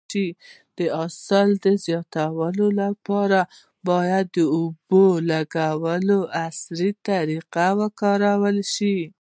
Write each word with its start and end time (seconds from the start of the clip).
د 0.77 0.79
حاصل 0.97 1.49
د 1.63 1.65
زیاتوالي 1.85 2.69
لپاره 2.81 3.39
باید 3.89 4.25
د 4.35 4.37
اوبو 4.57 5.05
لګولو 5.31 6.19
عصري 6.43 6.91
طریقې 7.07 7.67
وکارول 7.79 8.57
شي. 8.73 8.97